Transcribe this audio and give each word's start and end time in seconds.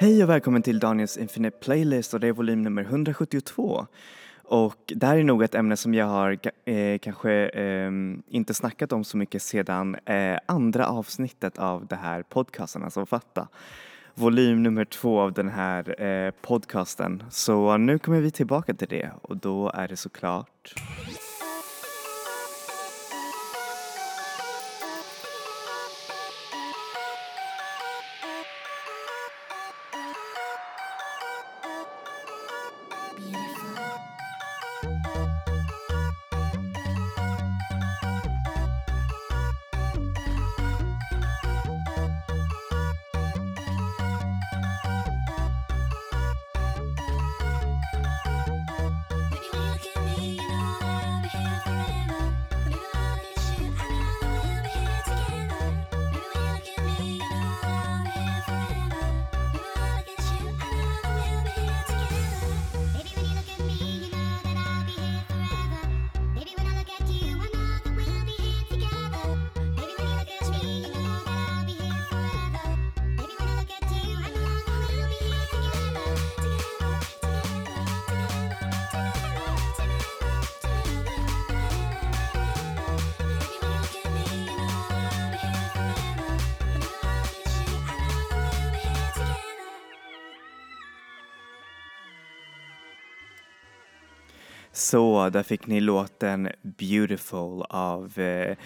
Hej 0.00 0.22
och 0.22 0.28
välkommen 0.28 0.62
till 0.62 0.78
Daniels 0.78 1.16
Infinite 1.16 1.58
Playlist 1.58 2.14
och 2.14 2.20
det 2.20 2.26
är 2.26 2.32
volym 2.32 2.62
nummer 2.62 2.82
172. 2.82 3.86
Och 4.44 4.92
det 4.96 5.06
här 5.06 5.16
är 5.18 5.24
nog 5.24 5.42
ett 5.42 5.54
ämne 5.54 5.76
som 5.76 5.94
jag 5.94 6.06
har 6.06 6.38
eh, 6.64 6.98
kanske 6.98 7.32
eh, 7.48 7.90
inte 8.28 8.54
snackat 8.54 8.92
om 8.92 9.04
så 9.04 9.16
mycket 9.16 9.42
sedan 9.42 9.96
eh, 10.04 10.38
andra 10.46 10.86
avsnittet 10.86 11.58
av 11.58 11.86
det 11.86 11.96
här 11.96 12.22
podcasten, 12.22 12.82
alltså 12.82 13.06
Fatta. 13.06 13.48
Volym 14.14 14.62
nummer 14.62 14.84
två 14.84 15.20
av 15.20 15.32
den 15.32 15.48
här 15.48 16.02
eh, 16.02 16.30
podcasten. 16.30 17.22
Så 17.30 17.76
nu 17.76 17.98
kommer 17.98 18.20
vi 18.20 18.30
tillbaka 18.30 18.74
till 18.74 18.88
det 18.88 19.10
och 19.22 19.36
då 19.36 19.70
är 19.70 19.88
det 19.88 19.96
såklart 19.96 20.74
Så, 94.78 95.30
där 95.30 95.42
fick 95.42 95.66
ni 95.66 95.80
låten 95.80 96.48
Beautiful 96.62 97.62
av 97.68 98.18
eh, 98.18 98.56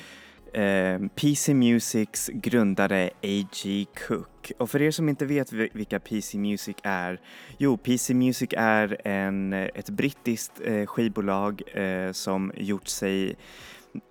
eh, 0.63 1.01
PC 1.15 1.55
Musics 1.55 2.31
grundare 2.35 3.11
A.G. 3.23 3.87
Cook. 4.09 4.53
Och 4.59 4.71
för 4.71 4.83
er 4.83 4.91
som 4.91 5.09
inte 5.09 5.27
vet 5.27 5.53
vilka 5.53 6.01
PC 6.01 6.39
Music 6.39 6.77
är, 6.83 7.21
jo, 7.59 7.77
PC 7.77 8.15
Music 8.15 8.49
är 8.57 9.07
en, 9.09 9.53
ett 9.53 9.91
brittiskt 9.91 10.61
eh, 10.65 10.87
skivbolag 10.87 11.63
eh, 11.75 12.13
som 12.13 12.53
gjort 12.57 12.89
sig 12.89 13.37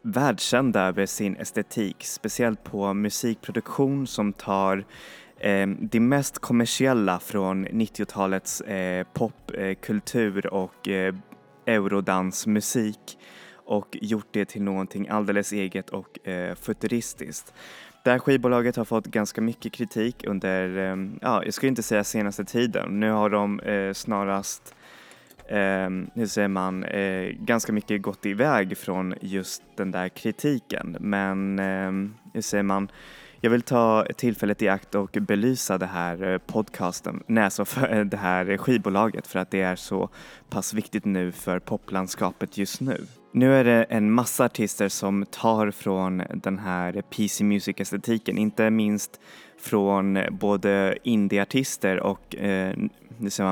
världskända 0.03 0.81
över 0.81 1.05
sin 1.05 1.35
estetik, 1.35 2.03
speciellt 2.03 2.63
på 2.63 2.93
musikproduktion 2.93 4.07
som 4.07 4.33
tar 4.33 4.85
eh, 5.39 5.67
det 5.67 5.99
mest 5.99 6.39
kommersiella 6.39 7.19
från 7.19 7.67
90-talets 7.67 8.61
eh, 8.61 9.05
popkultur 9.13 10.53
och 10.53 10.87
eh, 10.87 11.15
eurodansmusik 11.71 13.17
och 13.53 13.97
gjort 14.01 14.27
det 14.31 14.45
till 14.45 14.61
någonting 14.61 15.07
alldeles 15.09 15.51
eget 15.51 15.89
och 15.89 16.27
eh, 16.27 16.55
futuristiskt. 16.55 17.53
Det 18.03 18.11
här 18.11 18.19
skivbolaget 18.19 18.75
har 18.75 18.85
fått 18.85 19.05
ganska 19.05 19.41
mycket 19.41 19.73
kritik 19.73 20.23
under, 20.27 20.77
eh, 20.77 20.95
ja, 21.21 21.43
jag 21.45 21.53
skulle 21.53 21.69
inte 21.69 21.83
säga 21.83 22.03
senaste 22.03 22.45
tiden. 22.45 22.99
Nu 22.99 23.11
har 23.11 23.29
de 23.29 23.59
eh, 23.59 23.93
snarast, 23.93 24.75
eh, 25.47 25.89
hur 26.15 26.25
säger 26.25 26.47
man, 26.47 26.83
eh, 26.83 27.29
ganska 27.39 27.73
mycket 27.73 28.01
gått 28.01 28.25
iväg 28.25 28.77
från 28.77 29.13
just 29.21 29.63
den 29.75 29.91
där 29.91 30.09
kritiken. 30.09 30.97
Men, 30.99 31.59
eh, 31.59 31.91
hur 32.33 32.41
säger 32.41 32.63
man, 32.63 32.91
jag 33.43 33.51
vill 33.51 33.61
ta 33.61 34.05
tillfället 34.17 34.61
i 34.61 34.67
akt 34.67 34.95
och 34.95 35.17
belysa 35.21 35.77
det 35.77 35.85
här 35.85 36.23
eh, 36.23 36.37
podcasten, 36.37 37.23
nej 37.27 37.43
alltså 37.43 37.65
för 37.65 37.97
eh, 37.97 38.05
det 38.05 38.17
här 38.17 38.57
skivbolaget 38.57 39.27
för 39.27 39.39
att 39.39 39.51
det 39.51 39.61
är 39.61 39.75
så 39.75 40.09
pass 40.49 40.73
viktigt 40.73 41.05
nu 41.05 41.31
för 41.31 41.59
poplandskapet 41.59 42.57
just 42.57 42.81
nu. 42.81 43.05
Nu 43.33 43.53
är 43.53 43.63
det 43.63 43.83
en 43.83 44.11
massa 44.11 44.45
artister 44.45 44.89
som 44.89 45.25
tar 45.25 45.71
från 45.71 46.23
den 46.33 46.59
här 46.59 47.01
PC 47.01 47.43
Music-estetiken, 47.43 48.37
inte 48.37 48.69
minst 48.69 49.19
från 49.59 50.19
både 50.31 50.97
indieartister 51.03 51.99
och 51.99 52.35
eh, 52.35 52.75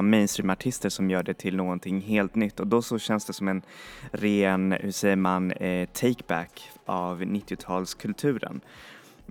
mainstreamartister 0.01 0.89
som 0.89 1.09
gör 1.09 1.23
det 1.23 1.33
till 1.33 1.55
någonting 1.55 2.01
helt 2.01 2.35
nytt 2.35 2.59
och 2.59 2.67
då 2.67 2.81
så 2.81 2.99
känns 2.99 3.25
det 3.25 3.33
som 3.33 3.47
en 3.47 3.61
ren, 4.11 4.71
hur 4.71 4.91
säger 4.91 5.15
man, 5.15 5.51
eh, 5.51 5.87
take-back 5.93 6.71
av 6.85 7.21
90-talskulturen. 7.21 8.61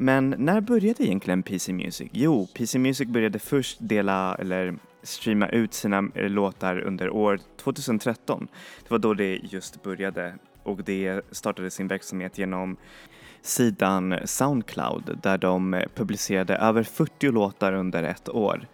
Men 0.00 0.34
när 0.38 0.60
började 0.60 1.04
egentligen 1.04 1.42
PC 1.42 1.72
Music? 1.72 2.08
Jo, 2.12 2.48
PC 2.54 2.78
Music 2.78 3.08
började 3.08 3.38
först 3.38 3.78
dela 3.80 4.34
eller 4.34 4.74
streama 5.02 5.48
ut 5.48 5.74
sina 5.74 6.08
eh, 6.14 6.28
låtar 6.30 6.78
under 6.78 7.10
år 7.10 7.40
2013. 7.56 8.48
Det 8.82 8.90
var 8.90 8.98
då 8.98 9.14
det 9.14 9.40
just 9.42 9.82
började 9.82 10.34
och 10.62 10.84
det 10.84 11.24
startade 11.30 11.70
sin 11.70 11.88
verksamhet 11.88 12.38
genom 12.38 12.76
sidan 13.42 14.14
Soundcloud 14.24 15.18
där 15.22 15.38
de 15.38 15.74
eh, 15.74 15.84
publicerade 15.94 16.56
över 16.56 16.82
40 16.82 17.30
låtar 17.30 17.72
under 17.72 18.02
ett 18.02 18.28
år. 18.28 18.66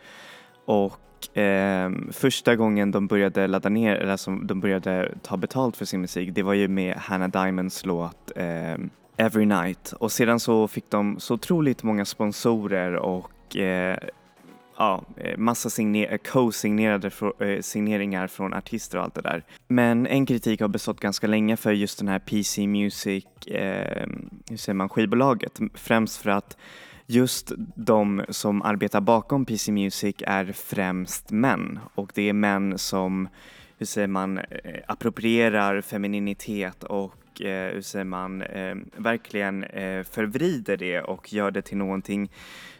Och 0.64 1.38
eh, 1.38 1.90
första 2.12 2.56
gången 2.56 2.90
de 2.90 3.06
började 3.06 3.46
ladda 3.46 3.68
ner, 3.68 3.96
eller 3.96 4.12
alltså 4.12 4.30
de 4.30 4.60
började 4.60 5.14
ta 5.22 5.36
betalt 5.36 5.76
för 5.76 5.84
sin 5.84 6.00
musik, 6.00 6.30
det 6.32 6.42
var 6.42 6.54
ju 6.54 6.68
med 6.68 6.96
Hannah 6.96 7.30
Diamonds 7.30 7.84
låt 7.84 8.32
eh, 8.36 8.76
Every 9.16 9.46
Night 9.46 9.92
och 9.92 10.12
sedan 10.12 10.40
så 10.40 10.68
fick 10.68 10.90
de 10.90 11.20
så 11.20 11.34
otroligt 11.34 11.82
många 11.82 12.04
sponsorer 12.04 12.94
och 12.94 13.56
eh, 13.56 13.98
ja, 14.76 15.04
eh, 15.16 15.38
massa 15.38 15.70
signer 15.70 16.18
co-signerade 16.18 17.10
eh, 17.40 17.60
signeringar 17.60 18.26
från 18.26 18.54
artister 18.54 18.98
och 18.98 19.04
allt 19.04 19.14
det 19.14 19.22
där. 19.22 19.44
Men 19.68 20.06
en 20.06 20.26
kritik 20.26 20.60
har 20.60 20.68
bestått 20.68 21.00
ganska 21.00 21.26
länge 21.26 21.56
för 21.56 21.72
just 21.72 21.98
den 21.98 22.08
här 22.08 22.18
PC 22.18 22.66
Music, 22.66 23.24
eh, 23.46 24.06
hur 24.50 24.56
säger 24.56 24.74
man, 24.74 24.88
skivbolaget. 24.88 25.60
Främst 25.74 26.22
för 26.22 26.30
att 26.30 26.56
just 27.06 27.52
de 27.76 28.22
som 28.28 28.62
arbetar 28.62 29.00
bakom 29.00 29.44
PC 29.44 29.72
Music 29.72 30.16
är 30.26 30.52
främst 30.52 31.30
män 31.30 31.78
och 31.94 32.10
det 32.14 32.28
är 32.28 32.32
män 32.32 32.78
som, 32.78 33.28
hur 33.78 33.86
säger 33.86 34.08
man, 34.08 34.38
eh, 34.38 34.44
approprierar 34.86 35.80
femininitet 35.80 36.84
och 36.84 37.14
eh, 37.40 37.74
hur 37.74 37.80
säger 37.80 38.04
man, 38.04 38.42
eh, 38.42 38.74
verkligen 38.96 39.64
eh, 39.64 40.02
förvrider 40.02 40.76
det 40.76 41.00
och 41.00 41.32
gör 41.32 41.50
det 41.50 41.62
till 41.62 41.76
någonting 41.76 42.30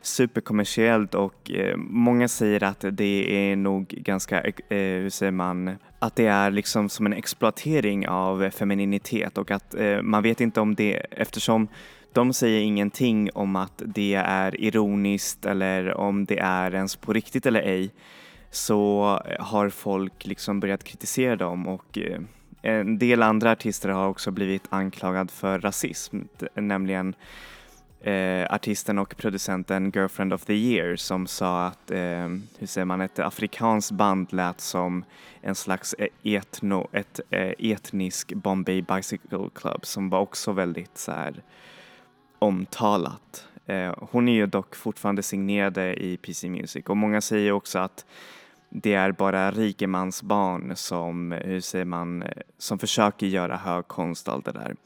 superkommersiellt. 0.03 1.15
Och 1.15 1.51
eh, 1.51 1.77
många 1.77 2.29
säger 2.29 2.63
att 2.63 2.85
det 2.93 3.51
är 3.51 3.57
nog 3.57 3.87
ganska, 3.87 4.41
eh, 4.45 4.53
hur 4.69 5.11
säger 5.11 5.33
man, 5.33 5.77
att 5.99 6.17
det 6.17 6.27
är 6.27 6.51
liksom 6.51 6.89
som 6.89 7.07
en 7.07 7.13
exploatering 7.13 8.09
av 8.09 8.51
femininitet. 8.51 9.39
Och 9.39 9.51
att 9.51 9.75
eh, 9.75 10.03
man 10.03 10.23
vet 10.23 10.41
inte 10.41 10.61
om 10.61 10.75
det 10.75 11.07
eftersom 11.11 11.69
de 12.13 12.33
säger 12.33 12.61
ingenting 12.61 13.31
om 13.35 13.57
att 13.57 13.83
det 13.87 14.15
är 14.15 14.61
ironiskt 14.61 15.47
eller 15.47 15.95
om 15.95 16.25
det 16.25 16.39
är 16.39 16.75
ens 16.75 16.97
på 16.97 17.13
riktigt 17.13 17.47
eller 17.47 17.63
ej 17.63 17.91
så 18.51 19.05
har 19.39 19.69
folk 19.69 20.27
liksom 20.27 20.61
börjat 20.61 20.85
kritisera 20.85 21.37
dem 21.37 21.69
och 21.69 21.99
eh, 21.99 22.21
en 22.65 22.99
del 22.99 23.23
andra 23.23 23.51
artister 23.51 23.89
har 23.89 24.09
också 24.09 24.31
blivit 24.31 24.67
anklagad 24.71 25.31
för 25.31 25.59
rasism, 25.59 26.21
nämligen 26.55 27.15
eh, 28.01 28.55
artisten 28.55 28.99
och 28.99 29.17
producenten 29.17 29.91
Girlfriend 29.95 30.33
of 30.33 30.45
the 30.45 30.55
Year 30.55 30.97
som 30.97 31.27
sa 31.27 31.67
att, 31.67 31.91
eh, 31.91 32.29
hur 32.59 32.67
säger 32.67 32.85
man, 32.85 33.01
ett 33.01 33.19
afrikanskt 33.19 33.91
band 33.93 34.33
lät 34.33 34.61
som 34.61 35.05
en 35.41 35.55
slags 35.55 35.95
etno, 36.23 36.89
ett 36.93 37.21
eh, 37.31 37.53
etnisk 37.59 38.35
Bombay 38.35 38.83
Bicycle 38.83 39.49
Club 39.55 39.87
som 39.87 40.11
var 40.11 40.21
också 40.21 40.53
väldigt 40.53 40.99
så 40.99 41.13
här 41.13 41.43
omtalat. 42.39 43.47
Eh, 43.67 43.95
hon 44.11 44.29
är 44.29 44.33
ju 44.33 44.47
dock 44.47 44.75
fortfarande 44.77 45.23
signerade 45.23 45.95
i 45.95 46.17
PC 46.17 46.49
Music 46.49 46.87
och 46.87 46.97
många 46.97 47.21
säger 47.21 47.53
också 47.53 47.79
att 47.79 48.07
det 48.77 48.95
är 48.95 49.13
bara 49.13 49.51
rikemansbarn 49.51 50.77
som, 50.77 51.33
hur 51.33 51.61
säger 51.61 51.85
man, 51.85 52.25
som 52.59 52.79
försöker 52.79 53.27
göra 53.27 53.57
hög 53.57 53.89
konst 53.89 54.29
och 54.29 54.35
allt 54.35 54.45
det 54.45 54.53
där. 54.53 54.77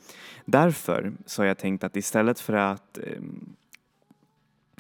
Därför 0.45 1.13
så 1.27 1.43
har 1.43 1.47
jag 1.47 1.59
tänkt 1.59 1.85
att 1.85 1.97
istället 1.97 2.41
för 2.41 2.53
att 2.53 2.99
eh, 2.99 3.23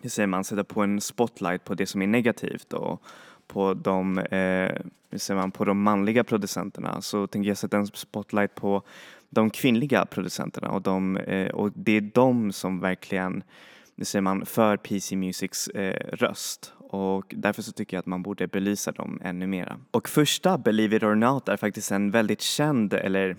hur 0.02 0.10
säger 0.10 0.26
man, 0.26 0.44
sätta 0.44 0.64
på 0.64 0.82
en 0.82 1.00
spotlight 1.00 1.64
på 1.64 1.74
det 1.74 1.86
som 1.86 2.02
är 2.02 2.06
negativt 2.06 2.72
och 2.72 3.02
på 3.46 3.74
de, 3.74 4.18
eh, 4.18 4.72
hur 5.10 5.18
säger 5.18 5.40
man, 5.40 5.50
på 5.50 5.64
de 5.64 5.82
manliga 5.82 6.24
producenterna 6.24 7.00
så 7.00 7.26
tänker 7.26 7.48
jag 7.48 7.58
sätta 7.58 7.76
en 7.76 7.86
spotlight 7.86 8.54
på 8.54 8.82
de 9.30 9.50
kvinnliga 9.50 10.06
producenterna 10.06 10.70
och, 10.70 10.82
de, 10.82 11.16
eh, 11.16 11.50
och 11.50 11.72
det 11.74 11.92
är 11.92 12.00
de 12.00 12.52
som 12.52 12.80
verkligen, 12.80 13.42
nu 13.98 14.04
säger 14.04 14.22
man, 14.22 14.46
för 14.46 14.76
PC 14.76 15.16
Musics 15.16 15.68
eh, 15.68 16.16
röst 16.16 16.72
och 16.78 17.34
därför 17.36 17.62
så 17.62 17.72
tycker 17.72 17.96
jag 17.96 18.00
att 18.00 18.06
man 18.06 18.22
borde 18.22 18.46
belysa 18.48 18.92
dem 18.92 19.20
ännu 19.24 19.46
mera. 19.46 19.80
Och 19.90 20.08
första, 20.08 20.58
Believe 20.58 20.96
it 20.96 21.02
or 21.02 21.14
not, 21.14 21.48
är 21.48 21.56
faktiskt 21.56 21.92
en 21.92 22.10
väldigt 22.10 22.40
känd, 22.40 22.94
eller 22.94 23.36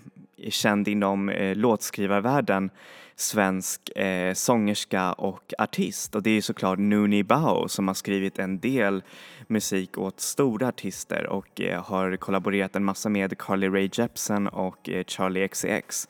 känd 0.48 0.88
inom 0.88 1.28
eh, 1.28 1.56
låtskrivarvärlden, 1.56 2.70
svensk 3.16 3.98
eh, 3.98 4.34
sångerska 4.34 5.12
och 5.12 5.54
artist 5.58 6.14
och 6.14 6.22
det 6.22 6.30
är 6.30 6.40
såklart 6.40 6.78
Noonie 6.78 7.24
Bao 7.24 7.68
som 7.68 7.88
har 7.88 7.94
skrivit 7.94 8.38
en 8.38 8.58
del 8.60 9.02
musik 9.46 9.98
åt 9.98 10.20
stora 10.20 10.68
artister 10.68 11.26
och 11.26 11.60
eh, 11.60 11.84
har 11.84 12.16
kollaborerat 12.16 12.76
en 12.76 12.84
massa 12.84 13.08
med 13.08 13.38
Carly 13.38 13.68
Rae 13.68 13.90
Jepsen 13.92 14.48
och 14.48 14.88
eh, 14.88 15.04
Charlie 15.04 15.48
XCX. 15.48 16.08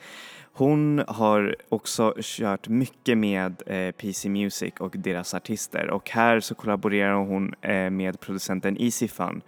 Hon 0.53 1.05
har 1.09 1.57
också 1.69 2.15
kört 2.21 2.69
mycket 2.69 3.19
med 3.19 3.63
eh, 3.67 3.91
PC 3.91 4.29
Music 4.29 4.75
och 4.81 4.95
deras 4.99 5.35
artister 5.35 5.91
och 5.91 6.11
här 6.11 6.41
så 6.41 6.55
kollaborerar 6.55 7.15
hon 7.15 7.55
eh, 7.61 7.91
med 7.91 8.21
producenten 8.21 8.77
Easy 8.81 9.09
Fun 9.09 9.43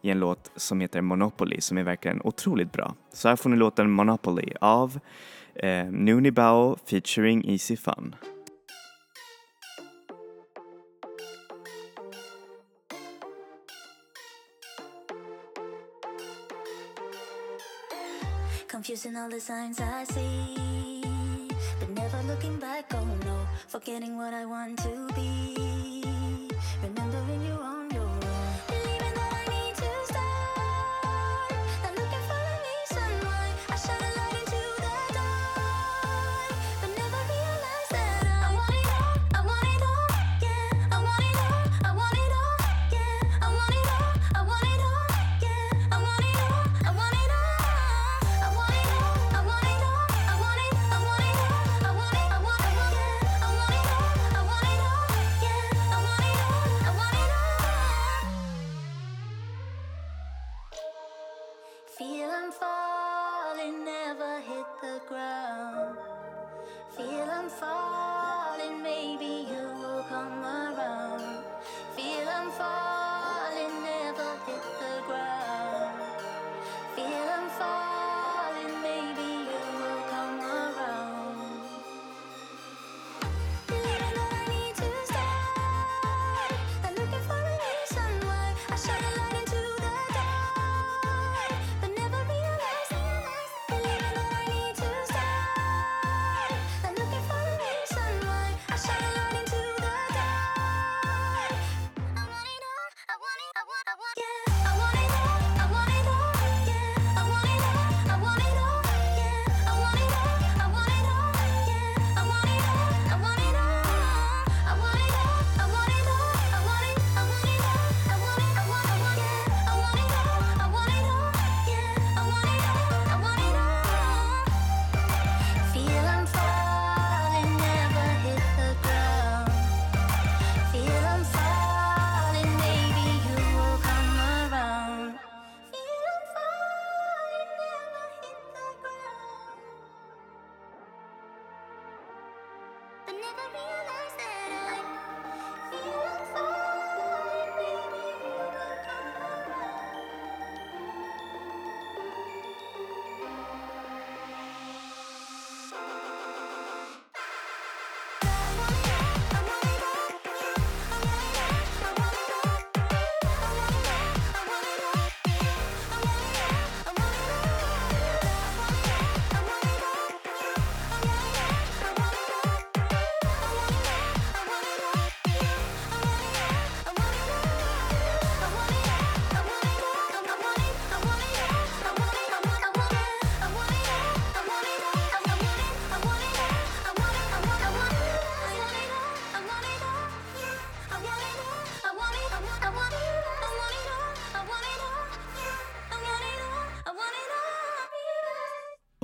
i 0.00 0.10
en 0.10 0.20
låt 0.20 0.50
som 0.56 0.80
heter 0.80 1.00
Monopoly 1.00 1.60
som 1.60 1.78
är 1.78 1.82
verkligen 1.82 2.20
otroligt 2.24 2.72
bra. 2.72 2.94
Så 3.12 3.28
här 3.28 3.36
får 3.36 3.50
ni 3.50 3.56
låten 3.56 3.90
Monopoly 3.90 4.52
av 4.60 5.00
eh, 5.54 5.84
Noonie 5.84 6.32
Bao 6.32 6.76
featuring 6.86 7.50
Easy 7.50 7.76
Fun. 7.76 8.14
Confusing 18.88 19.16
all 19.18 19.28
the 19.28 19.38
signs 19.38 19.78
I 19.82 20.04
see. 20.04 21.02
But 21.78 21.90
never 21.90 22.22
looking 22.22 22.58
back, 22.58 22.90
oh 22.94 23.04
no. 23.26 23.46
Forgetting 23.66 24.16
what 24.16 24.32
I 24.32 24.46
want 24.46 24.78
to 24.78 25.08
be. 25.14 26.02
Remembering 26.82 27.42
you 27.42 27.48
your 27.48 27.62
own 27.62 27.77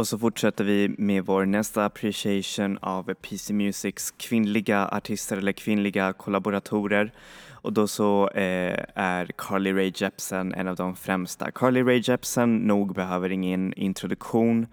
Och 0.05 0.09
så 0.09 0.19
fortsätter 0.19 0.65
vi 0.65 0.95
med 0.99 1.27
vår 1.27 1.45
nästa 1.45 1.85
appreciation 1.85 2.79
av 2.83 3.15
PC 3.15 3.53
Musics 3.53 4.11
kvinnliga 4.11 4.89
artister 4.89 5.37
eller 5.37 5.53
kvinnliga 5.53 6.13
kollaboratorer. 6.13 7.13
Och 7.53 7.73
då 7.73 7.87
så 7.87 8.29
eh, 8.29 8.85
är 8.95 9.27
Carly 9.39 9.73
Rae 9.73 9.93
Jepsen 9.95 10.55
en 10.55 10.69
av 10.69 10.77
de 10.77 10.97
främsta. 10.97 11.51
Carly 11.51 11.83
Rae 11.83 12.03
Jepsen 12.05 12.57
nog 12.57 12.95
behöver 12.95 13.33
ingen 13.33 13.73
introduktion. 13.73 14.67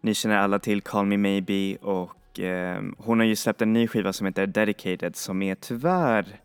Ni 0.00 0.14
känner 0.14 0.36
alla 0.36 0.58
till 0.58 0.82
Call 0.82 1.06
Me 1.06 1.16
Maybe 1.16 1.76
och 1.76 2.40
eh, 2.40 2.82
hon 2.98 3.18
har 3.18 3.26
ju 3.26 3.36
släppt 3.36 3.62
en 3.62 3.72
ny 3.72 3.88
skiva 3.88 4.12
som 4.12 4.26
heter 4.26 4.46
Dedicated 4.46 5.16
som 5.16 5.42
är 5.42 5.54
tyvärr 5.54 6.40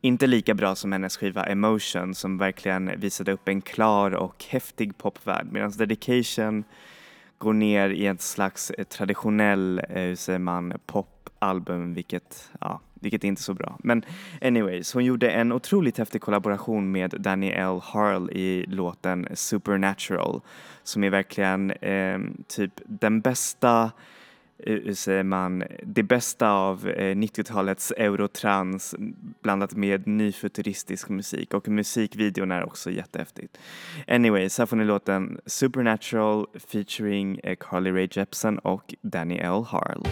inte 0.00 0.26
lika 0.26 0.54
bra 0.54 0.74
som 0.74 0.92
hennes 0.92 1.16
skiva 1.16 1.44
Emotion 1.44 2.14
som 2.14 2.38
verkligen 2.38 3.00
visade 3.00 3.32
upp 3.32 3.48
en 3.48 3.60
klar 3.60 4.10
och 4.14 4.44
häftig 4.48 4.98
popvärld 4.98 5.46
medan 5.52 5.70
Dedication 5.70 6.64
går 7.38 7.52
ner 7.52 7.90
i 7.90 8.06
en 8.06 8.18
slags 8.18 8.70
eh, 8.70 8.84
traditionell, 8.84 9.78
eh, 9.88 10.02
hur 10.02 10.16
säger 10.16 10.38
man, 10.38 10.72
popalbum 10.86 11.94
vilket, 11.94 12.50
ja, 12.60 12.80
vilket 12.94 13.24
är 13.24 13.28
inte 13.28 13.40
är 13.40 13.42
så 13.42 13.54
bra. 13.54 13.76
Men 13.78 14.04
anyways, 14.42 14.94
hon 14.94 15.04
gjorde 15.04 15.30
en 15.30 15.52
otroligt 15.52 15.98
häftig 15.98 16.20
kollaboration 16.20 16.92
med 16.92 17.14
Danielle 17.18 17.80
Harl 17.82 18.30
i 18.30 18.64
låten 18.68 19.28
Supernatural 19.34 20.40
som 20.82 21.04
är 21.04 21.10
verkligen 21.10 21.70
eh, 21.70 22.18
typ 22.48 22.72
den 22.84 23.20
bästa 23.20 23.90
hur 24.58 24.94
säger 24.94 25.22
man, 25.22 25.64
det 25.82 26.02
bästa 26.02 26.50
av 26.50 26.88
eh, 26.88 27.14
90-talets 27.16 27.90
eurotrans 27.90 28.94
blandat 29.42 29.76
med 29.76 30.06
nyfuturistisk 30.06 31.08
musik 31.08 31.54
och 31.54 31.68
musikvideon 31.68 32.52
är 32.52 32.64
också 32.64 32.90
jättehäftigt. 32.90 33.58
Anyways, 34.08 34.58
här 34.58 34.66
får 34.66 34.76
ni 34.76 34.84
låten 34.84 35.40
Supernatural 35.46 36.46
featuring 36.54 37.38
eh, 37.38 37.56
Carly 37.60 37.90
Rae 37.90 38.08
Jepsen 38.10 38.58
och 38.58 38.94
Danny 39.02 39.36
L. 39.36 39.64
Harl. 39.68 40.02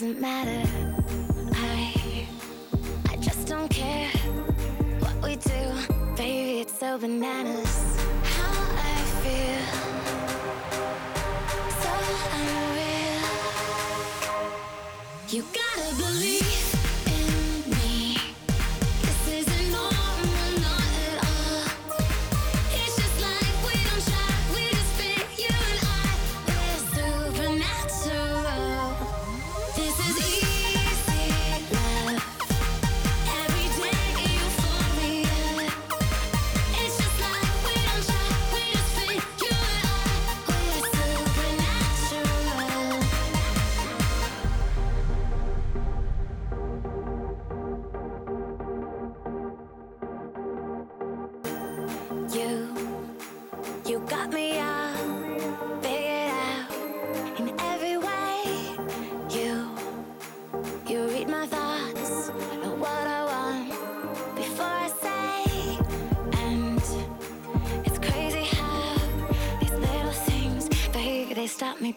Doesn't 0.00 0.18
matter. 0.18 0.66
I, 1.52 2.26
I 3.10 3.16
just 3.16 3.46
don't 3.46 3.68
care 3.68 4.08
what 5.00 5.14
we 5.22 5.36
do, 5.36 6.16
baby. 6.16 6.60
It's 6.60 6.80
so 6.80 6.96
bananas. 6.96 7.69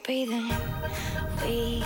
Breathing. 0.04 0.52
We 1.46 1.84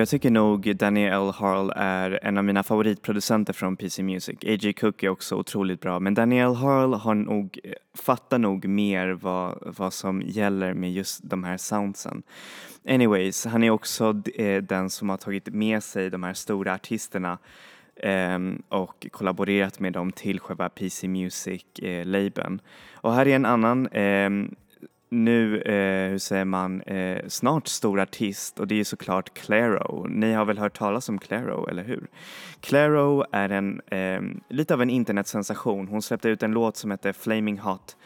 jag 0.00 0.08
tycker 0.08 0.30
nog 0.30 0.76
Daniel 0.76 1.30
Harl 1.30 1.72
är 1.76 2.18
en 2.22 2.38
av 2.38 2.44
mina 2.44 2.62
favoritproducenter 2.62 3.52
från 3.52 3.76
PC 3.76 4.02
Music. 4.02 4.36
A.J. 4.42 4.72
Cook 4.72 5.02
är 5.02 5.08
också 5.08 5.36
otroligt 5.36 5.80
bra, 5.80 6.00
men 6.00 6.14
Daniel 6.14 6.54
Harl 6.54 6.94
har 6.94 7.14
nog, 7.14 7.58
eh, 7.64 7.72
fattar 7.94 8.38
nog 8.38 8.64
mer 8.68 9.08
vad, 9.08 9.58
vad 9.78 9.92
som 9.92 10.22
gäller 10.22 10.74
med 10.74 10.92
just 10.92 11.30
de 11.30 11.44
här 11.44 11.56
soundsen. 11.56 12.22
Anyways, 12.88 13.46
han 13.46 13.64
är 13.64 13.70
också 13.70 14.22
eh, 14.34 14.62
den 14.62 14.90
som 14.90 15.08
har 15.08 15.16
tagit 15.16 15.48
med 15.48 15.82
sig 15.82 16.10
de 16.10 16.22
här 16.22 16.34
stora 16.34 16.74
artisterna 16.74 17.38
ehm, 17.96 18.62
och 18.68 19.06
kollaborerat 19.10 19.80
med 19.80 19.92
dem 19.92 20.12
till 20.12 20.40
själva 20.40 20.68
PC 20.68 21.08
Music-labeln. 21.08 22.54
Eh, 22.54 23.00
och 23.00 23.14
här 23.14 23.28
är 23.28 23.36
en 23.36 23.46
annan 23.46 23.88
ehm, 23.92 24.54
nu, 25.10 25.60
eh, 25.60 26.10
hur 26.10 26.18
säger 26.18 26.44
man, 26.44 26.80
eh, 26.80 27.24
snart 27.28 27.68
stor 27.68 28.00
artist 28.00 28.60
och 28.60 28.66
det 28.66 28.80
är 28.80 28.84
såklart 28.84 29.34
Claro. 29.34 30.06
Ni 30.08 30.32
har 30.32 30.44
väl 30.44 30.58
hört 30.58 30.78
talas 30.78 31.08
om 31.08 31.18
Claro, 31.18 31.68
eller 31.68 31.84
hur? 31.84 32.06
Claro 32.60 33.24
är 33.32 33.48
en, 33.48 33.80
eh, 33.86 34.20
lite 34.48 34.74
av 34.74 34.82
en 34.82 34.90
internetsensation. 34.90 35.88
Hon 35.88 36.02
släppte 36.02 36.28
ut 36.28 36.42
en 36.42 36.52
låt 36.52 36.76
som 36.76 36.90
heter 36.90 37.12
Flaming 37.12 37.58
Hot 37.58 37.96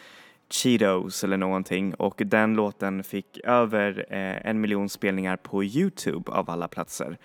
Cheetos 0.50 1.24
eller 1.24 1.36
någonting 1.36 1.94
och 1.94 2.22
den 2.24 2.54
låten 2.54 3.04
fick 3.04 3.38
över 3.44 4.06
eh, 4.10 4.50
en 4.50 4.60
miljon 4.60 4.88
spelningar 4.88 5.36
på 5.36 5.64
Youtube 5.64 6.32
av 6.32 6.50
alla 6.50 6.68
platser. 6.68 7.18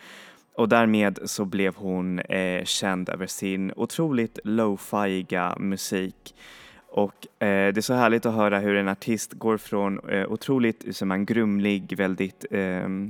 Och 0.56 0.70
därmed 0.70 1.20
så 1.26 1.46
blev 1.46 1.76
hon 1.76 2.20
eh, 2.20 2.64
känd 2.64 3.10
över 3.10 3.28
sin 3.28 3.74
otroligt 3.76 4.40
lo-fiiga 4.44 5.56
musik 5.60 6.36
och 7.04 7.44
eh, 7.44 7.74
det 7.74 7.80
är 7.80 7.82
så 7.82 7.94
härligt 7.94 8.26
att 8.26 8.34
höra 8.34 8.60
hur 8.60 8.76
en 8.76 8.88
artist 8.88 9.34
går 9.34 9.58
från 9.58 10.10
eh, 10.10 10.32
otroligt, 10.32 10.86
hur 10.86 10.94
säger 10.94 11.08
man, 11.08 11.26
grumlig, 11.26 11.98
väldigt, 11.98 12.46
eh, 12.52 12.60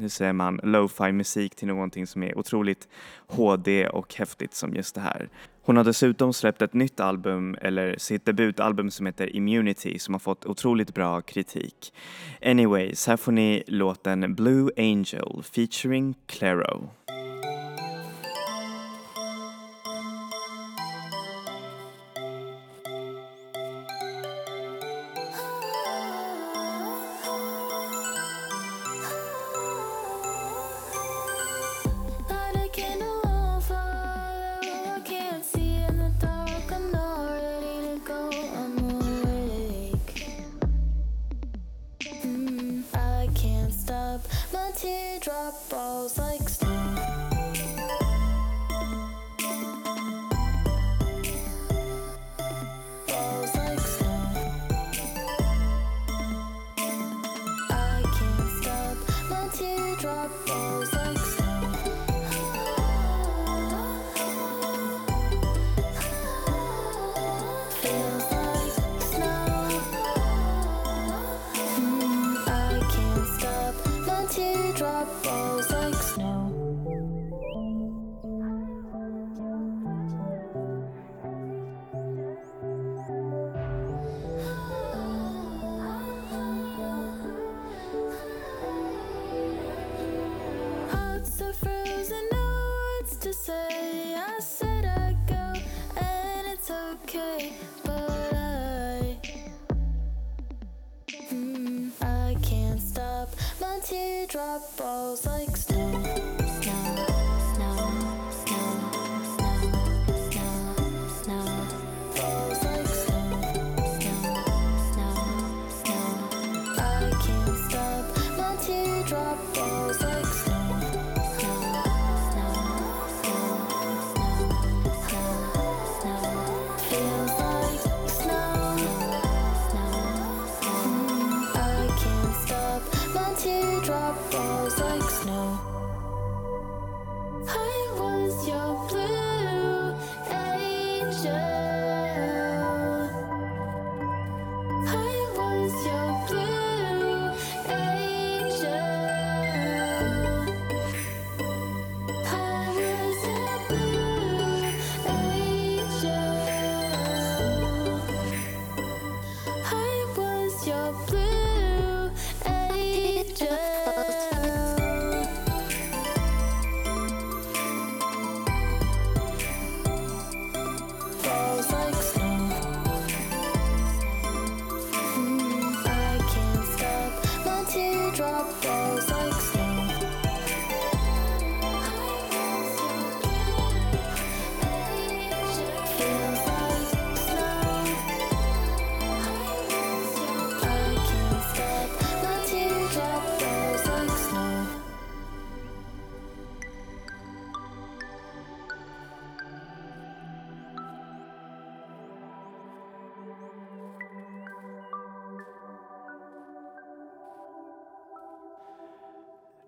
hur 0.01 0.09
säger 0.09 0.33
man, 0.33 0.59
lo-fi 0.63 1.11
musik 1.11 1.55
till 1.55 1.67
någonting 1.67 2.07
som 2.07 2.23
är 2.23 2.37
otroligt 2.37 2.87
HD 3.27 3.87
och 3.87 4.15
häftigt 4.15 4.53
som 4.53 4.75
just 4.75 4.95
det 4.95 5.01
här. 5.01 5.29
Hon 5.61 5.77
har 5.77 5.83
dessutom 5.83 6.33
släppt 6.33 6.61
ett 6.61 6.73
nytt 6.73 6.99
album, 6.99 7.57
eller 7.61 7.95
sitt 7.97 8.25
debutalbum 8.25 8.91
som 8.91 9.05
heter 9.05 9.35
Immunity 9.35 9.99
som 9.99 10.13
har 10.13 10.19
fått 10.19 10.45
otroligt 10.45 10.93
bra 10.93 11.21
kritik. 11.21 11.93
Anyways, 12.45 13.07
här 13.07 13.17
får 13.17 13.31
ni 13.31 13.63
låten 13.67 14.35
Blue 14.35 14.71
Angel 14.77 15.43
featuring 15.43 16.15
Claro. 16.25 16.89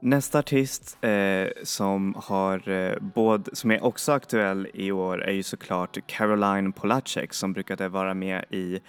Nästa 0.03 0.39
artist 0.39 0.97
eh, 1.03 1.47
som, 1.63 2.15
har, 2.17 2.69
eh, 2.69 2.99
både, 2.99 3.55
som 3.55 3.71
är 3.71 3.83
också 3.83 4.11
aktuell 4.11 4.67
i 4.73 4.91
år 4.91 5.23
är 5.23 5.31
ju 5.31 5.43
såklart 5.43 5.97
Caroline 6.07 6.71
Polacek 6.71 7.33
som 7.33 7.53
brukade 7.53 7.89
vara 7.89 8.13
med 8.13 8.45
i 8.49 8.79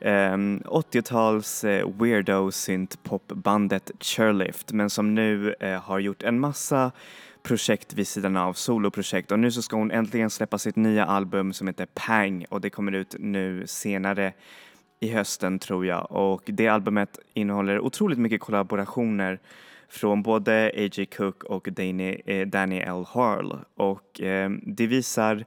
eh, 0.00 0.10
80-tals 0.10 1.64
eh, 1.64 1.88
weirdo 1.98 2.50
synthpopbandet 2.50 3.90
Chairlift 4.00 4.72
men 4.72 4.90
som 4.90 5.14
nu 5.14 5.54
eh, 5.60 5.80
har 5.80 5.98
gjort 5.98 6.22
en 6.22 6.40
massa 6.40 6.92
projekt 7.42 7.94
vid 7.94 8.08
sidan 8.08 8.36
av, 8.36 8.52
soloprojekt. 8.52 9.32
Och 9.32 9.38
nu 9.38 9.50
så 9.50 9.62
ska 9.62 9.76
hon 9.76 9.90
äntligen 9.90 10.30
släppa 10.30 10.58
sitt 10.58 10.76
nya 10.76 11.04
album 11.04 11.52
som 11.52 11.66
heter 11.66 11.86
Pang 11.94 12.44
och 12.50 12.60
det 12.60 12.70
kommer 12.70 12.92
ut 12.92 13.14
nu 13.18 13.66
senare 13.66 14.32
i 15.00 15.08
hösten 15.08 15.58
tror 15.58 15.86
jag. 15.86 16.12
Och 16.12 16.42
det 16.46 16.68
albumet 16.68 17.18
innehåller 17.34 17.80
otroligt 17.80 18.18
mycket 18.18 18.40
kollaborationer 18.40 19.40
från 19.92 20.22
både 20.22 20.72
A.J. 20.74 21.06
Cook 21.06 21.44
och 21.44 21.68
Danny, 21.72 22.20
eh, 22.26 22.46
Danny 22.46 22.78
L. 22.78 23.04
Harl 23.08 23.52
och 23.74 24.20
eh, 24.20 24.50
det 24.62 24.86
visar 24.86 25.44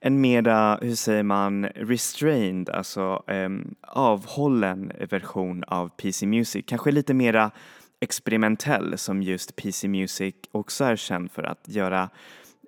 en 0.00 0.20
mera, 0.20 0.78
hur 0.82 0.94
säger 0.94 1.22
man, 1.22 1.64
restrained, 1.64 2.70
alltså 2.70 3.22
eh, 3.26 3.48
avhållen 3.80 4.92
version 5.10 5.64
av 5.64 5.88
PC 5.88 6.26
Music. 6.26 6.64
Kanske 6.68 6.90
lite 6.90 7.14
mera 7.14 7.50
experimentell 8.00 8.98
som 8.98 9.22
just 9.22 9.56
PC 9.56 9.88
Music 9.88 10.34
också 10.52 10.84
är 10.84 10.96
känd 10.96 11.30
för 11.30 11.42
att 11.42 11.68
göra 11.68 12.10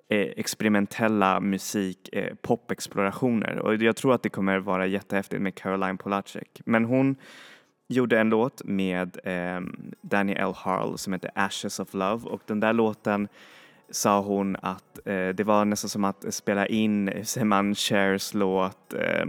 eh, 0.09 0.27
experimentella 0.37 1.39
musik, 1.39 2.09
eh, 2.11 2.33
popexplorationer 2.41 3.59
och 3.59 3.75
jag 3.75 3.95
tror 3.95 4.13
att 4.13 4.23
det 4.23 4.29
kommer 4.29 4.59
vara 4.59 4.87
jättehäftigt 4.87 5.41
med 5.41 5.55
Caroline 5.55 5.97
Polacek. 5.97 6.61
Men 6.65 6.85
hon 6.85 7.15
gjorde 7.93 8.19
en 8.19 8.29
låt 8.29 8.61
med 8.65 9.17
eh, 9.23 9.61
Danny 10.01 10.33
L. 10.33 10.53
Harl 10.55 10.97
som 10.97 11.13
heter 11.13 11.31
Ashes 11.35 11.79
of 11.79 11.93
Love 11.93 12.29
och 12.29 12.41
den 12.45 12.59
där 12.59 12.73
låten 12.73 13.27
sa 13.89 14.21
hon 14.21 14.55
att 14.61 14.99
eh, 15.05 15.29
det 15.29 15.43
var 15.43 15.65
nästan 15.65 15.89
som 15.89 16.03
att 16.03 16.33
spela 16.33 16.67
in, 16.67 17.11
säger 17.23 17.45
man, 17.45 17.75
Chers 17.75 18.33
låt, 18.33 18.93
eh, 18.93 19.25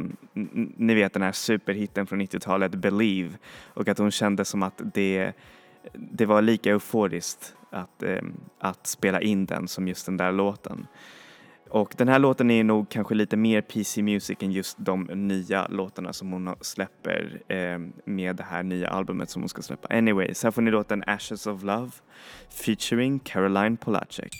ni 0.76 0.94
vet 0.94 1.12
den 1.12 1.22
här 1.22 1.32
superhitten 1.32 2.06
från 2.06 2.20
90-talet, 2.20 2.74
Believe, 2.74 3.30
och 3.74 3.88
att 3.88 3.98
hon 3.98 4.10
kände 4.10 4.44
som 4.44 4.62
att 4.62 4.80
det, 4.94 5.32
det 5.92 6.26
var 6.26 6.42
lika 6.42 6.70
euforiskt 6.70 7.54
att, 7.70 8.02
eh, 8.02 8.22
att 8.58 8.86
spela 8.86 9.20
in 9.20 9.46
den 9.46 9.68
som 9.68 9.88
just 9.88 10.06
den 10.06 10.16
där 10.16 10.32
låten. 10.32 10.86
Och 11.74 11.94
den 11.96 12.08
här 12.08 12.18
låten 12.18 12.50
är 12.50 12.64
nog 12.64 12.88
kanske 12.88 13.14
lite 13.14 13.36
mer 13.36 13.60
PC 13.60 14.02
Music 14.02 14.36
än 14.40 14.52
just 14.52 14.76
de 14.78 15.02
nya 15.04 15.66
låtarna 15.66 16.12
som 16.12 16.32
hon 16.32 16.54
släpper 16.60 17.42
eh, 17.48 17.78
med 18.04 18.36
det 18.36 18.42
här 18.42 18.62
nya 18.62 18.88
albumet 18.88 19.30
som 19.30 19.42
hon 19.42 19.48
ska 19.48 19.62
släppa. 19.62 19.88
Anyways, 19.88 20.42
här 20.44 20.50
får 20.50 20.62
ni 20.62 20.70
låten 20.70 21.04
Ashes 21.06 21.46
of 21.46 21.62
Love 21.62 21.90
featuring 22.64 23.18
Caroline 23.18 23.76
Polacek. 23.76 24.32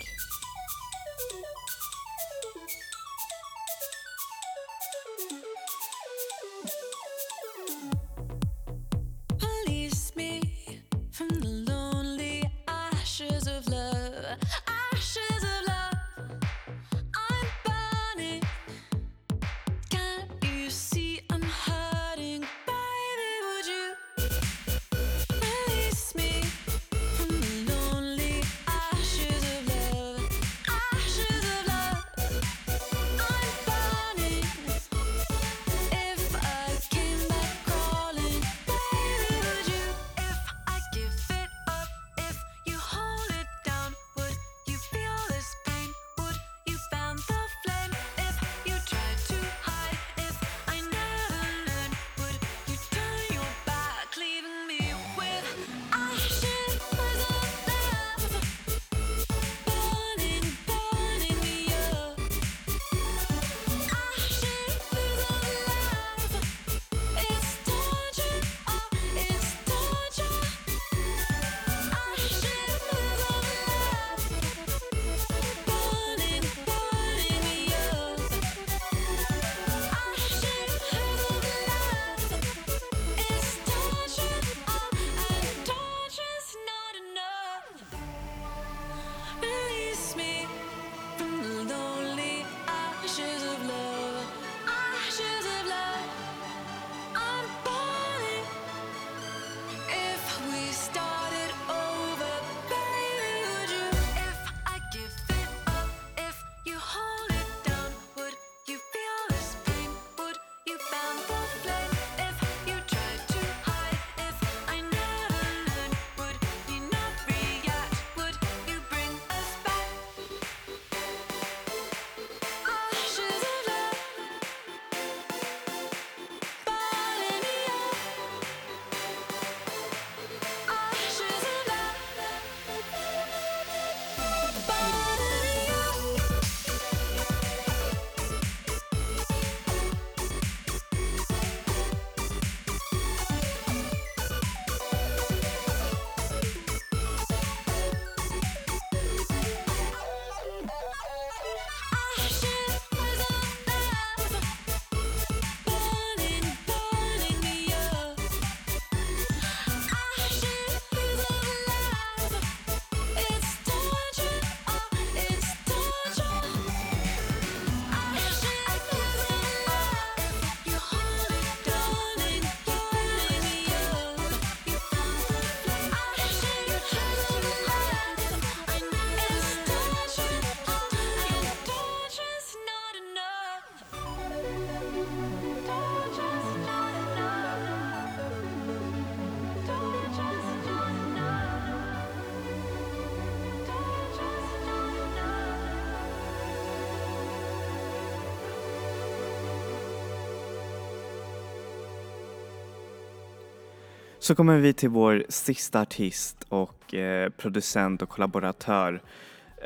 Så 204.25 204.35
kommer 204.35 204.59
vi 204.59 204.73
till 204.73 204.89
vår 204.89 205.25
sista 205.29 205.81
artist 205.81 206.47
och 206.49 206.95
eh, 206.95 207.31
producent 207.31 208.03
och 208.03 208.09
kollaboratör. 208.09 209.03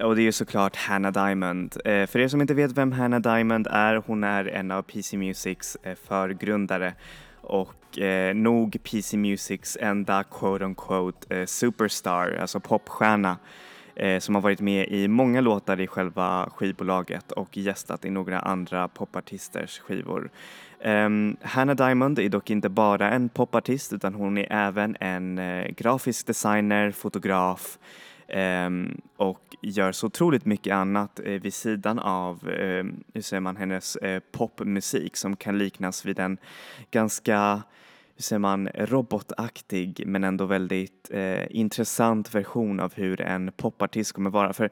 Och 0.03 0.17
det 0.17 0.23
är 0.23 0.25
ju 0.25 0.33
såklart 0.33 0.77
Hannah 0.77 1.13
Diamond. 1.13 1.77
Eh, 1.85 2.07
för 2.07 2.19
er 2.19 2.29
som 2.29 2.41
inte 2.41 2.55
vet 2.55 2.73
vem 2.73 2.93
Hannah 2.93 3.21
Diamond 3.21 3.67
är, 3.71 4.03
hon 4.07 4.25
är 4.25 4.45
en 4.45 4.71
av 4.71 4.83
PC 4.83 5.17
Musics 5.17 5.77
eh, 5.83 5.95
förgrundare 6.09 6.95
och 7.41 7.99
eh, 7.99 8.35
nog 8.35 8.83
PC 8.83 9.17
Musics 9.17 9.77
enda 9.81 10.25
quote 10.25 10.65
on 10.65 10.75
quote 10.75 11.37
eh, 11.37 11.47
superstar, 11.47 12.39
alltså 12.41 12.61
popstjärna 12.61 13.31
eh, 13.31 13.37
Eh, 13.99 14.19
som 14.19 14.35
har 14.35 14.43
varit 14.43 14.61
med 14.61 14.89
i 14.89 15.09
många 15.09 15.41
låtar 15.41 15.81
i 15.81 15.87
själva 15.87 16.51
skivbolaget 16.55 17.33
och 17.33 17.57
gästat 17.57 18.05
i 18.05 18.11
några 18.11 18.41
andra 18.41 18.89
popartisters 18.89 19.79
skivor. 19.79 20.31
Um, 20.85 21.37
Hannah 21.43 21.77
Diamond 21.77 22.19
är 22.19 22.29
dock 22.29 22.51
inte 22.51 22.69
bara 22.69 23.11
en 23.11 23.29
popartist 23.29 23.93
utan 23.93 24.15
hon 24.15 24.39
är 24.39 24.47
även 24.51 24.97
en 25.01 25.39
eh, 25.39 25.69
grafisk 25.69 26.27
designer, 26.27 26.91
fotograf 26.91 27.79
um, 28.67 29.01
och 29.17 29.57
gör 29.63 29.93
så 29.93 30.07
otroligt 30.07 30.45
mycket 30.45 30.75
annat 30.75 31.21
uh, 31.27 31.41
vid 31.41 31.55
sidan 31.55 31.99
av 31.99 32.49
um, 32.49 33.05
hur 33.15 33.23
säger 33.23 33.41
man, 33.41 33.57
hennes 33.57 33.99
uh, 34.03 34.19
popmusik 34.33 35.17
som 35.17 35.37
kan 35.37 35.59
liknas 35.59 36.05
vid 36.05 36.19
en 36.19 36.39
ganska 36.91 37.63
hur 38.19 38.23
säger 38.23 38.39
man, 38.39 38.69
robotaktig 38.69 40.03
men 40.07 40.25
ändå 40.25 40.45
väldigt 40.45 41.11
eh, 41.11 41.57
intressant 41.57 42.35
version 42.35 42.81
av 42.81 42.95
hur 42.95 43.21
en 43.21 43.53
popartist 43.57 44.13
kommer 44.13 44.31
vara. 44.31 44.53
För, 44.53 44.71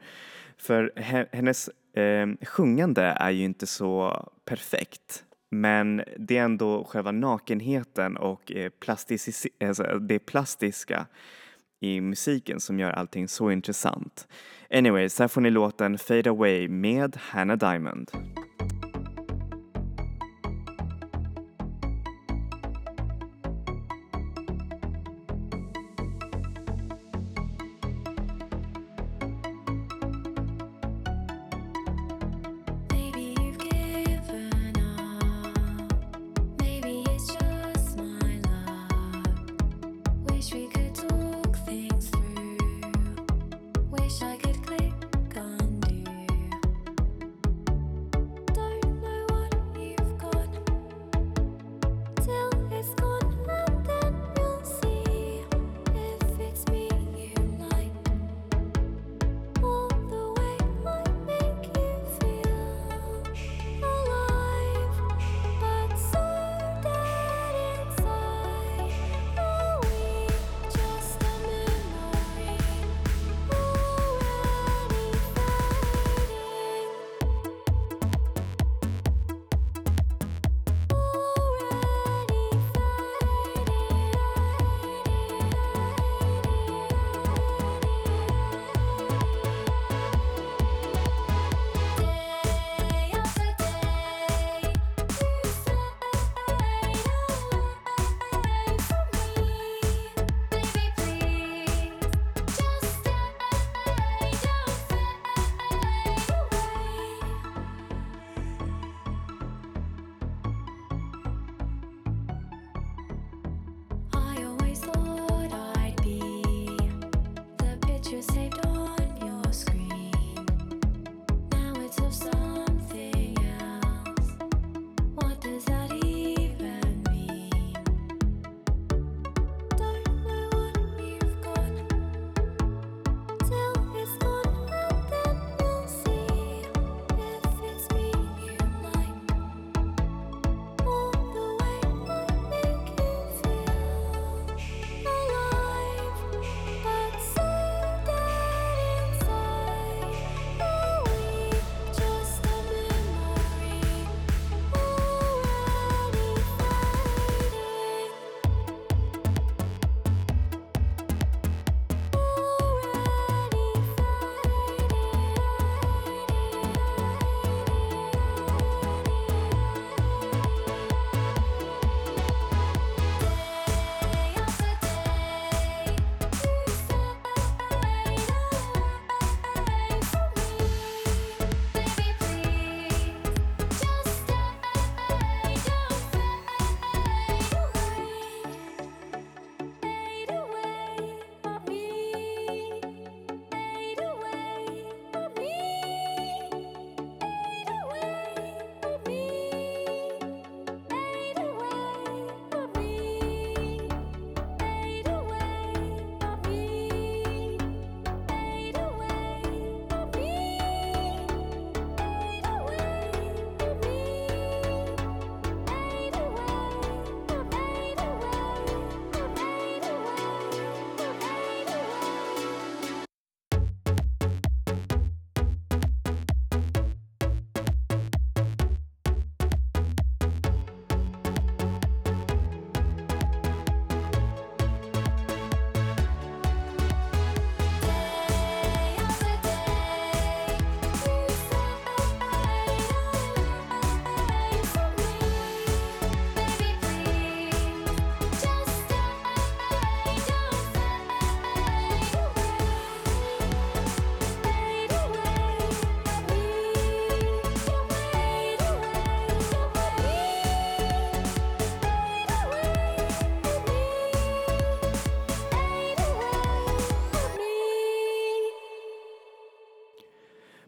för 0.57 0.91
hennes 1.31 1.69
eh, 1.93 2.27
sjungande 2.47 3.01
är 3.01 3.29
ju 3.29 3.43
inte 3.43 3.67
så 3.67 4.23
perfekt 4.45 5.23
men 5.49 6.03
det 6.17 6.37
är 6.37 6.43
ändå 6.43 6.83
själva 6.83 7.11
nakenheten 7.11 8.17
och 8.17 8.51
eh, 8.51 8.71
alltså 9.67 9.83
det 9.99 10.19
plastiska 10.19 11.05
i 11.79 12.01
musiken 12.01 12.59
som 12.59 12.79
gör 12.79 12.91
allting 12.91 13.27
så 13.27 13.51
intressant. 13.51 14.27
Anyways, 14.69 15.19
här 15.19 15.27
får 15.27 15.41
ni 15.41 15.49
låten 15.49 15.97
Fade 15.97 16.29
Away 16.29 16.67
med 16.67 17.17
Hannah 17.21 17.57
Diamond. 17.57 18.11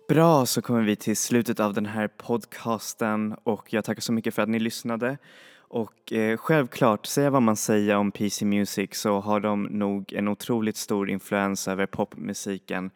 Bra 0.09 0.45
så 0.45 0.61
kommer 0.61 0.81
vi 0.81 0.95
till 0.95 1.17
slutet 1.17 1.59
av 1.59 1.73
den 1.73 1.85
här 1.85 2.07
podcasten 2.07 3.35
och 3.43 3.73
jag 3.73 3.83
tackar 3.83 4.01
så 4.01 4.13
mycket 4.13 4.33
för 4.33 4.41
att 4.41 4.49
ni 4.49 4.59
lyssnade. 4.59 5.17
Och 5.57 6.13
eh, 6.13 6.37
självklart, 6.37 7.05
säga 7.05 7.29
vad 7.29 7.41
man 7.41 7.55
säger 7.55 7.95
om 7.95 8.11
PC 8.11 8.45
Music 8.45 8.89
så 8.93 9.19
har 9.19 9.39
de 9.39 9.63
nog 9.63 10.13
en 10.13 10.27
otroligt 10.27 10.77
stor 10.77 11.09
influens 11.09 11.67
över 11.67 11.85
popmusiken, 11.85 12.91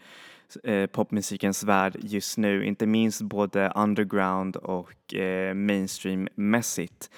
eh, 0.64 0.86
popmusikens 0.86 1.64
värld 1.64 1.98
just 2.00 2.38
nu, 2.38 2.66
inte 2.66 2.86
minst 2.86 3.22
både 3.22 3.72
underground 3.76 4.56
och 4.56 5.14
eh, 5.14 5.54
mainstream-mässigt. 5.54 7.10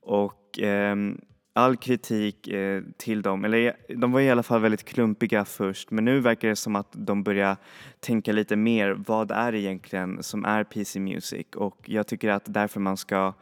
Och 0.00 0.58
ehm, 0.58 1.20
all 1.52 1.76
kritik 1.76 2.48
eh, 2.48 2.82
till 2.96 3.22
dem, 3.22 3.44
eller 3.44 3.66
eh, 3.66 3.96
de 3.96 4.12
var 4.12 4.20
i 4.20 4.30
alla 4.30 4.42
fall 4.42 4.60
väldigt 4.60 4.84
klumpiga 4.84 5.44
först 5.44 5.90
men 5.90 6.04
nu 6.04 6.20
verkar 6.20 6.48
det 6.48 6.56
som 6.56 6.76
att 6.76 6.88
de 6.92 7.22
börjar 7.22 7.56
tänka 8.00 8.32
lite 8.32 8.56
mer 8.56 8.90
vad 9.06 9.30
är 9.30 9.52
det 9.52 9.58
egentligen 9.60 10.22
som 10.22 10.44
är 10.44 10.64
PC 10.64 11.00
Music 11.00 11.46
och 11.56 11.78
jag 11.84 12.06
tycker 12.06 12.28
att 12.28 12.44
därför 12.46 12.80
man 12.80 12.96
ska 12.96 13.34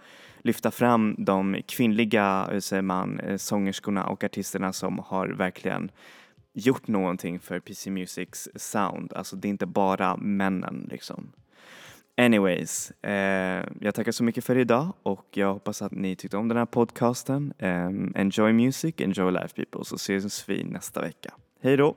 lyfta 0.42 0.70
fram 0.70 1.14
de 1.18 1.62
kvinnliga 1.66 2.48
hur 2.50 2.60
säger 2.60 2.82
man, 2.82 3.20
eh, 3.20 3.36
sångerskorna 3.36 4.06
och 4.06 4.24
artisterna 4.24 4.72
som 4.72 4.98
har 4.98 5.28
verkligen 5.28 5.90
gjort 6.52 6.88
någonting 6.88 7.40
för 7.40 7.60
PC 7.60 7.90
Musics 7.90 8.48
sound. 8.56 9.12
Alltså 9.12 9.36
det 9.36 9.48
är 9.48 9.50
inte 9.50 9.66
bara 9.66 10.16
männen 10.16 10.88
liksom. 10.90 11.32
Anyways, 12.20 12.92
eh, 13.02 13.64
jag 13.80 13.94
tackar 13.94 14.12
så 14.12 14.24
mycket 14.24 14.44
för 14.44 14.58
idag 14.58 14.92
och 15.02 15.26
jag 15.30 15.52
hoppas 15.52 15.82
att 15.82 15.92
ni 15.92 16.16
tyckte 16.16 16.36
om 16.36 16.48
den 16.48 16.58
här 16.58 16.66
podcasten. 16.66 17.52
Eh, 17.58 17.90
enjoy 18.14 18.52
music, 18.52 18.94
enjoy 18.98 19.32
life 19.32 19.54
people, 19.56 19.84
så 19.84 19.94
ses 19.94 20.48
vi 20.48 20.64
nästa 20.64 21.00
vecka. 21.00 21.34
Hej 21.62 21.76
då! 21.76 21.96